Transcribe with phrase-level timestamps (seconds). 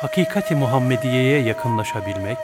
[0.00, 2.38] Hakikati Muhammediye'ye yakınlaşabilmek,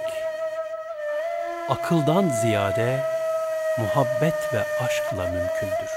[1.68, 3.00] akıldan ziyade
[3.78, 5.90] muhabbet ve aşkla mümkündür.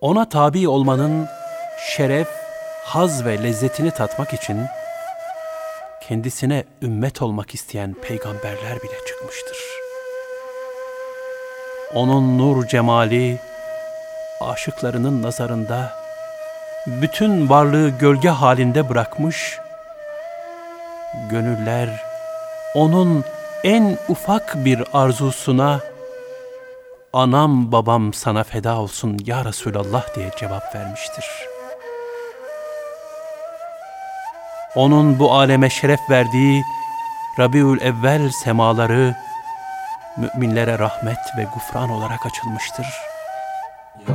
[0.00, 1.28] Ona tabi olmanın
[1.96, 2.28] şeref,
[2.84, 4.66] haz ve lezzetini tatmak için
[6.08, 9.58] kendisine ümmet olmak isteyen peygamberler bile çıkmıştır.
[11.94, 13.38] Onun nur cemali
[14.40, 16.03] aşıklarının nazarında
[16.86, 19.58] bütün varlığı gölge halinde bırakmış,
[21.30, 21.88] gönüller
[22.74, 23.24] onun
[23.64, 25.80] en ufak bir arzusuna
[27.12, 31.24] anam babam sana feda olsun ya Resulallah diye cevap vermiştir.
[34.74, 36.62] Onun bu aleme şeref verdiği
[37.38, 39.14] Rabiül Evvel semaları
[40.16, 42.86] müminlere rahmet ve gufran olarak açılmıştır.
[44.08, 44.14] Ya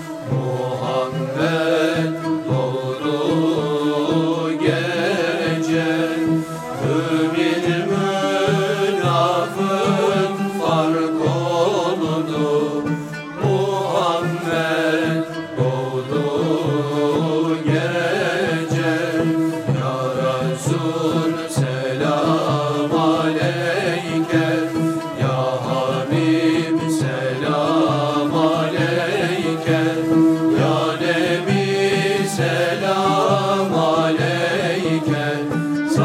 [0.00, 0.37] you.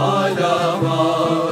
[0.04, 1.43] Adama